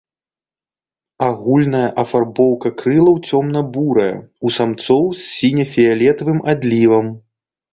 Агульная 1.25 1.89
афарбоўка 2.03 2.71
крылаў 2.79 3.15
цёмна-бурая, 3.29 4.09
у 4.49 4.55
самцоў 4.57 5.03
з 5.21 5.27
сіне-фіялетавым 5.35 6.39
адлівам. 6.57 7.05